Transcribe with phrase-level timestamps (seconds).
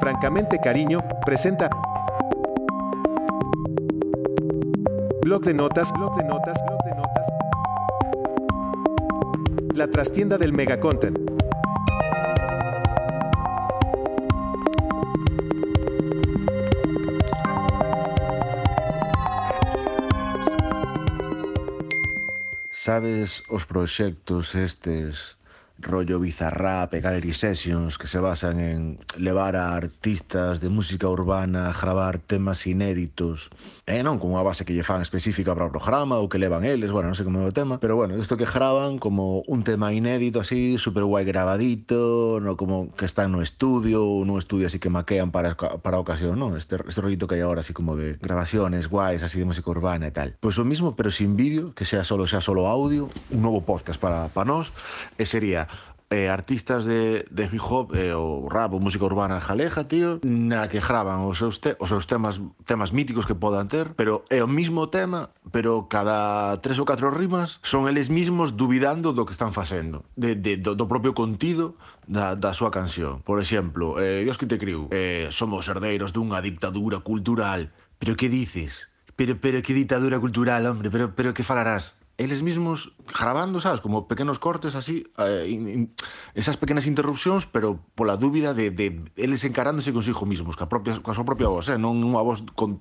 [0.00, 1.70] Francamente Cariño presenta
[5.22, 7.26] Blog de notas, blog de notas, blog de notas.
[9.74, 11.16] La trastienda del megacontent.
[22.70, 25.38] Sabes os proxectos estes
[25.78, 31.68] rollo bizarrap e gallery sessions que se basan en levar a artistas de música urbana
[31.68, 33.50] a gravar temas inéditos
[33.84, 36.62] e non con unha base que lle fan específica para o programa ou que levan
[36.62, 39.66] eles, bueno, non sei como é o tema pero bueno, isto que graban como un
[39.66, 44.70] tema inédito así, super guai grabadito no como que están no estudio ou no estudio
[44.70, 46.54] así que maquean para, para a ocasión, non?
[46.54, 50.06] Este, este rollito que hai agora así como de grabaciones guais así de música urbana
[50.06, 53.42] e tal pois o mismo pero sin vídeo, que sea solo, sea solo audio un
[53.42, 54.70] novo podcast para, para nós
[55.18, 55.63] e sería
[56.10, 60.68] eh, artistas de, de hip hop eh, o rap ou música urbana galega, tío, na
[60.68, 64.44] que graban os seus, te, os seus temas temas míticos que podan ter, pero é
[64.44, 69.32] o mismo tema, pero cada tres ou catro rimas son eles mismos duvidando do que
[69.32, 71.74] están facendo, de, de, do, do propio contido
[72.06, 73.24] da, da súa canción.
[73.24, 78.28] Por exemplo, eh, Dios que te criou, eh, somos herdeiros dunha dictadura cultural, pero que
[78.28, 78.92] dices?
[79.16, 81.94] Pero, pero que ditadura cultural, hombre, pero, pero que falarás?
[82.16, 85.90] eles mesmos grabando, sabes, como pequenos cortes así, eh, in,
[86.34, 91.10] esas pequenas interrupcións, pero pola dúbida de, de eles encarándose consigo mismos, ca, propia, ca
[91.10, 92.78] súa propia voz, eh, non unha voz con,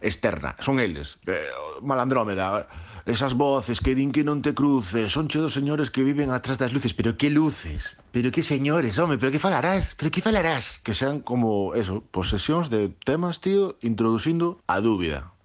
[0.00, 1.20] externa, son eles.
[1.28, 1.44] Eh,
[1.84, 6.00] malandrómeda, eh, esas voces que din que non te cruces, son che dos señores que
[6.00, 10.08] viven atrás das luces, pero que luces, pero que señores, home, pero que falarás, pero
[10.08, 10.80] que falarás.
[10.80, 15.36] Que sean como, eso, posesións de temas, tío, introducindo a dúbida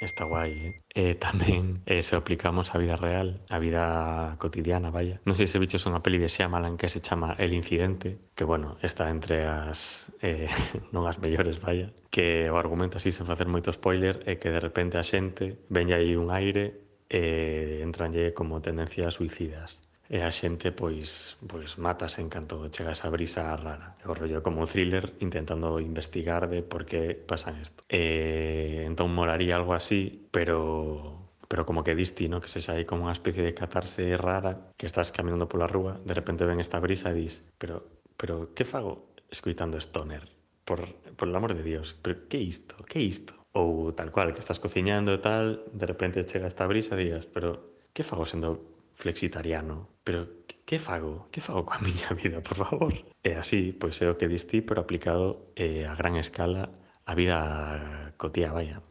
[0.00, 0.76] Está guai, eh?
[0.94, 5.18] eh e tamén eh, se aplicamos á vida real, á vida cotidiana, vaya.
[5.26, 8.78] Non sei se bichos unha peli de Shyamalan que se chama El Incidente, que, bueno,
[8.78, 10.14] está entre as...
[10.22, 10.46] Eh,
[10.94, 11.90] non as mellores, vaya.
[12.14, 15.98] Que o argumento así sen facer moito spoiler é que de repente a xente veña
[15.98, 16.78] aí un aire
[17.10, 23.12] e entranlle como tendencias suicidas e a xente pois pois matas en canto chega esa
[23.12, 23.94] brisa rara.
[24.08, 27.84] O rollo como un thriller intentando investigar de por que pasan isto.
[27.92, 32.40] E entón moraría algo así, pero pero como que disti, ¿no?
[32.40, 36.12] que se aí como unha especie de catarse rara que estás caminando pola rúa, de
[36.12, 40.28] repente ven esta brisa e dis, pero, pero que fago escuitando stoner?
[40.68, 40.84] Por,
[41.16, 42.76] por el amor de Dios, pero que isto?
[42.84, 43.32] Que isto?
[43.56, 47.24] Ou tal cual, que estás cociñando e tal, de repente chega esta brisa e digas,
[47.24, 47.64] pero
[47.96, 50.26] que fago sendo flexitariano, pero
[50.66, 51.30] que fago?
[51.30, 52.92] Que fago coa miña vida, por favor?
[53.22, 56.68] E así, pois é o que distí, pero aplicado eh, a gran escala
[57.08, 58.82] a vida cotía, vaya.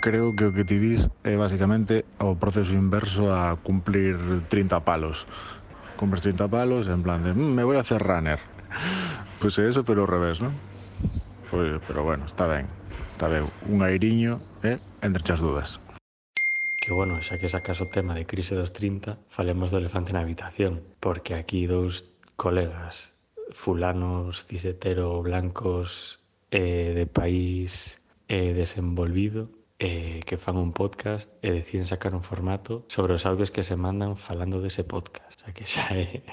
[0.00, 4.16] Creo que o que ti dis é basicamente o proceso inverso a cumplir
[4.48, 5.26] 30 palos.
[5.98, 8.38] Cumples 30 palos en plan de, mmm, me voy a hacer runner.
[9.42, 10.54] Pois pues é eso, pero ao revés, non?
[11.50, 12.70] Pois, pero bueno, está ben.
[13.12, 15.80] Está ben, un airiño, eh, entre as dudas
[16.90, 20.26] que, bueno, xa que sacas o tema de crise dos 30, falemos do elefante na
[20.26, 23.14] habitación, porque aquí dous colegas
[23.54, 26.18] fulanos, cisetero, blancos,
[26.50, 32.82] eh, de país eh, desenvolvido, eh, que fan un podcast e deciden sacar un formato
[32.90, 35.38] sobre os audios que se mandan falando dese podcast.
[35.38, 36.26] O sea que xa é,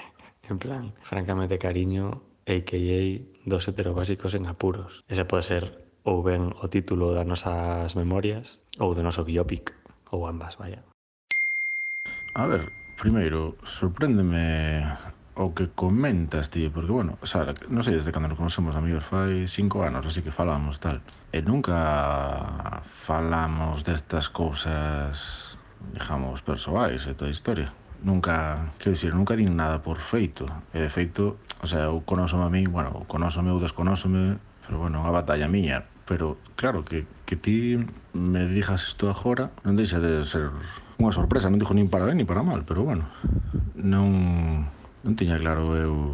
[0.50, 2.98] en plan, francamente cariño, a.k.a.
[3.46, 5.06] dos heterobásicos en apuros.
[5.06, 9.77] Ese pode ser ou ben o título das nosas memorias ou do noso biopic
[10.10, 10.82] ou ambas, vaya.
[12.34, 14.86] A ver, primeiro, sorpréndeme
[15.38, 19.46] o que comentas ti, porque, bueno, Sara, non sei desde cando nos conocemos amigos, fai
[19.46, 20.98] cinco anos, así que falamos tal.
[21.30, 25.54] E nunca falamos destas cousas,
[25.94, 27.70] digamos, persoais e toda a historia.
[28.02, 30.50] Nunca, quero dicir, nunca din nada por feito.
[30.74, 35.00] E, de feito, o sea, eu conóxome a mí, bueno, conóxome ou desconóxome pero bueno,
[35.00, 35.88] unha batalla miña.
[36.04, 37.80] Pero claro, que, que ti
[38.12, 40.52] me dijas isto agora non deixa de ser
[41.00, 43.08] unha sorpresa, non dixo nin para ben ni para mal, pero bueno,
[43.80, 46.12] non, non tiña claro eu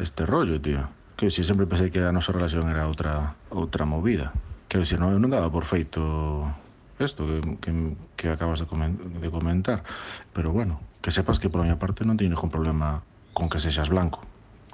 [0.00, 0.88] este rollo, tío.
[1.20, 4.32] Que si sempre pensei que a nosa relación era outra outra movida.
[4.72, 6.00] Que se non, non daba por feito
[6.96, 7.70] isto que, que,
[8.16, 9.84] que acabas de, coment, de comentar.
[10.32, 13.04] Pero bueno, que sepas que por a miña parte non teño ningún problema
[13.36, 14.24] con que sexas blanco.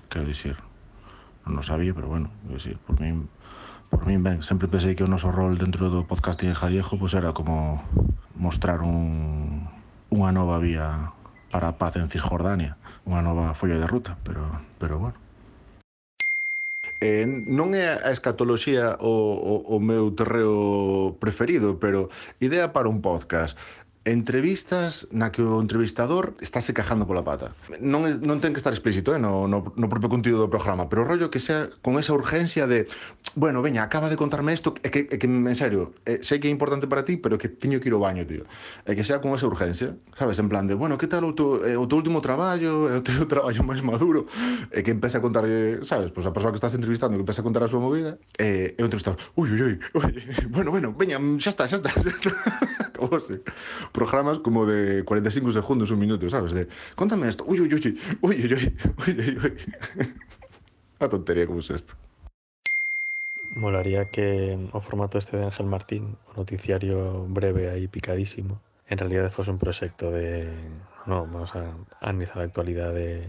[0.06, 0.58] Quero dicir,
[1.50, 3.28] non sabía, pero bueno, decir, por min
[3.90, 7.12] por min ben, sempre pensei que o noso rol dentro do podcasting en Jallejo pois
[7.12, 7.82] era como
[8.38, 9.66] mostrar un,
[10.14, 11.10] unha nova vía
[11.50, 14.46] para a paz en Cisjordania, unha nova folla de ruta, pero
[14.78, 15.18] pero bueno.
[17.00, 19.10] Eh, non é a escatoloxía o,
[19.40, 22.12] o, o meu terreo preferido, pero
[22.44, 23.56] idea para un podcast
[24.08, 27.52] entrevistas na que o entrevistador estáse cajando pola pata.
[27.84, 30.88] Non, é, non ten que estar explícito eh, no, no, no propio contido do programa,
[30.88, 32.88] pero o rollo que sea con esa urgencia de
[33.36, 36.48] bueno, veña, acaba de contarme isto, é que, é que en serio, é, sei que
[36.48, 38.48] é importante para ti, pero que tiño que ir ao baño, tío.
[38.88, 41.60] É que sea con esa urgencia, sabes, en plan de, bueno, que tal o teu,
[41.60, 44.24] eh, o teu último traballo, o teu traballo máis maduro,
[44.72, 45.44] é que empeza a contar,
[45.84, 48.72] sabes, pois a persoa que estás entrevistando que empeza a contar a súa movida, é,
[48.72, 50.12] é o entrevistador, ui, ui, ui, ui,
[50.48, 52.32] bueno, bueno, veña, xa está, xa está, xa está.
[53.10, 53.42] Acabose
[53.92, 56.52] programas como de 45 segundos, un minuto, sabes?
[56.52, 58.76] De, contame esto, uy, uy, uy, uy, uy, uy,
[59.08, 59.56] uy, uy.
[61.00, 61.94] Una tontería como es esto.
[63.56, 69.30] Molaría que o formato este de Ángel Martín, o noticiario breve aí picadísimo, en realidad
[69.32, 70.46] fose un proxecto de,
[71.06, 73.26] no, vamos a analizar a actualidade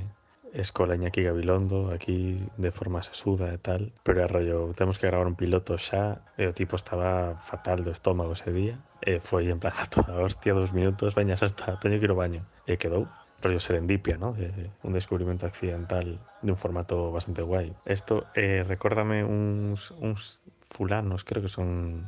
[0.54, 5.28] Escola Iñaki Gabilondo aquí de forma sesuda e tal pero é rollo, temos que gravar
[5.28, 9.60] un piloto xa e o tipo estaba fatal do estómago ese día e foi en
[9.60, 13.08] plan a toda hostia dos minutos, veñas hasta teño que ir ao baño e quedou
[13.42, 14.34] rollo serendipia, ¿no?
[14.34, 17.74] De un descubrimento accidental de un formato bastante guai.
[17.86, 22.08] Esto eh, recórdame uns, uns fulanos, creo que son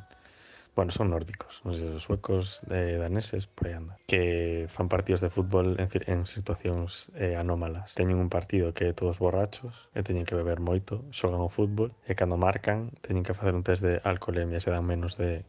[0.76, 5.30] bueno, son nórdicos, non sei, suecos, eh, daneses, por aí anda, que fan partidos de
[5.30, 7.94] fútbol en, en situacións eh, anómalas.
[7.94, 11.94] Teñen un partido que é todos borrachos e teñen que beber moito, xogan o fútbol
[12.10, 15.46] e cando marcan teñen que facer un test de alcoholemia se dan menos de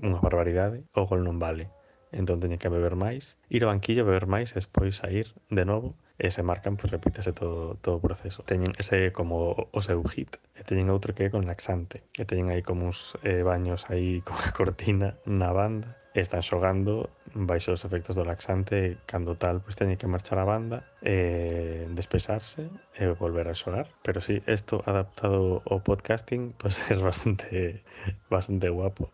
[0.00, 1.68] unha barbaridade, o gol non vale.
[2.12, 5.96] Entón teñen que beber máis, ir ao banquillo, beber máis e despois sair de novo
[6.22, 8.46] e se marcan, pois repítese todo, todo o proceso.
[8.46, 10.38] Teñen ese como o seu hit.
[10.54, 12.06] E teñen outro que é con laxante.
[12.14, 15.98] E teñen aí como uns eh, baños aí con a cortina na banda.
[16.14, 20.46] E están xogando baixo os efectos do laxante cando tal, pois teñen que marchar a
[20.46, 23.90] banda e despesarse e volver a xogar.
[24.06, 27.82] Pero sí, isto adaptado ao podcasting pois é bastante,
[28.30, 29.10] bastante guapo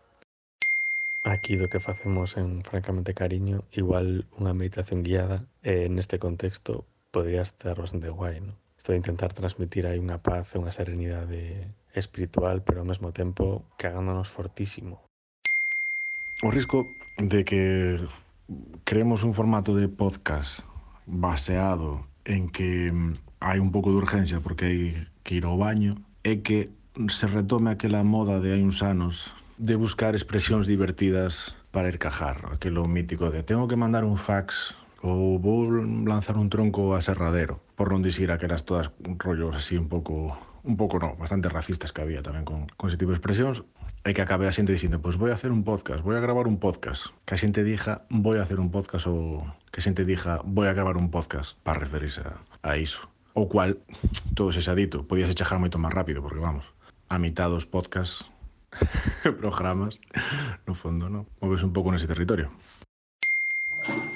[1.23, 7.41] aquí do que facemos en Francamente Cariño, igual unha meditación guiada eh, neste contexto podría
[7.41, 8.53] estar bastante guai, ¿no?
[8.77, 13.11] Isto de intentar transmitir aí unha paz e unha serenidade eh, espiritual, pero ao mesmo
[13.11, 15.03] tempo cagándonos fortísimo.
[16.39, 16.87] O risco
[17.19, 17.99] de que
[18.87, 20.63] creemos un formato de podcast
[21.05, 24.79] baseado en que mm, hai un pouco de urgencia porque hai
[25.27, 26.71] que ir ao baño é que
[27.11, 32.47] se retome aquela moda de hai uns anos de buscar expresións divertidas para ir cajar,
[32.47, 35.69] aquelo mítico de tengo que mandar un fax ou vou
[36.07, 37.63] lanzar un tronco a serradero.
[37.79, 42.01] Por non dicir aquelas todas rollos así un pouco un pouco no, bastante racistas que
[42.03, 43.63] había tamén con, con ese tipo de expresións
[44.03, 46.23] e que acabe a xente dicindo, pois pues voy a hacer un podcast, voy a
[46.23, 47.11] gravar un podcast.
[47.23, 50.67] Que a xente dija, voy a hacer un podcast ou que a xente dija, voy
[50.67, 53.07] a gravar un podcast para referirse a, a iso.
[53.33, 53.79] O cual,
[54.35, 56.67] todo se xa dito, podíase chejar moito máis rápido, porque vamos,
[57.07, 58.27] a mitad dos podcasts
[59.41, 59.99] programas,
[60.67, 61.25] no fondo, ¿no?
[61.39, 62.51] Mueves un pouco nese territorio.
[63.89, 64.15] Thank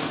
[0.00, 0.05] you.